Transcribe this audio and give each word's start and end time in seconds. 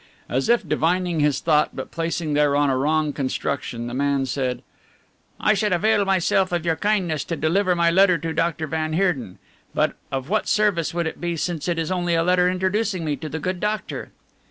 As 0.27 0.49
if 0.49 0.67
divining 0.67 1.19
his 1.19 1.41
thought, 1.41 1.75
but 1.75 1.91
placing 1.91 2.33
thereon 2.33 2.71
a 2.71 2.75
wrong 2.75 3.13
construction, 3.13 3.85
the 3.85 3.93
man 3.93 4.25
said: 4.25 4.63
"I 5.39 5.53
should 5.53 5.71
avail 5.71 6.05
myself 6.05 6.51
of 6.51 6.65
your 6.65 6.75
kindness 6.75 7.23
to 7.25 7.35
deliver 7.35 7.75
my 7.75 7.91
letter 7.91 8.17
to 8.17 8.33
Doctor 8.33 8.65
van 8.65 8.93
Heerden, 8.93 9.37
but 9.75 9.93
of 10.11 10.27
what 10.27 10.47
service 10.47 10.91
would 10.95 11.05
it 11.05 11.21
be 11.21 11.37
since 11.37 11.67
it 11.67 11.77
is 11.77 11.91
only 11.91 12.15
a 12.15 12.23
letter 12.23 12.49
introducing 12.49 13.05
me 13.05 13.15
to 13.17 13.29
the 13.29 13.37
good 13.37 13.59
doctor?" 13.59 14.09